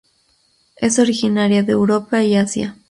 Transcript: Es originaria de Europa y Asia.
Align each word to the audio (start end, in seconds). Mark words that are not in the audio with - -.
Es 0.77 0.97
originaria 0.97 1.61
de 1.61 1.73
Europa 1.73 2.23
y 2.23 2.35
Asia. 2.35 2.75